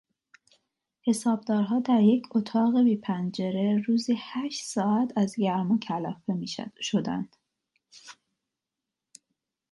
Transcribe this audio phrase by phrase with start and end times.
[1.03, 7.35] حسابدارها در یک اتاق بی پنجره روزی هشت ساعت از گرما کلافه میشدند.